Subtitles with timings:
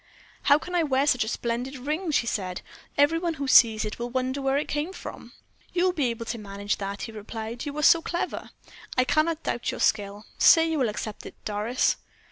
[0.45, 2.63] "How can I wear such a splendid ring?" she said.
[2.97, 5.31] "Every one who sees it will wonder where it came from."
[5.73, 8.49] "You will be able to manage that," he replied; "you are so clever.
[8.97, 10.25] I cannot doubt your skill.
[10.39, 11.97] Say you will accept it, Doris?"